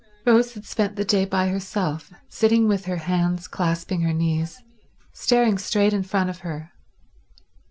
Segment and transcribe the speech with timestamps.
[0.25, 4.59] Rose had spent the day by herself, sitting with her hands clasping her knees,
[5.13, 6.71] staring straight in front of her.